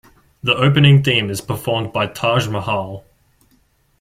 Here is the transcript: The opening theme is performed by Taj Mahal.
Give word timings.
The 0.41 0.55
opening 0.55 1.03
theme 1.03 1.29
is 1.29 1.41
performed 1.41 1.93
by 1.93 2.07
Taj 2.07 2.47
Mahal. 2.47 3.05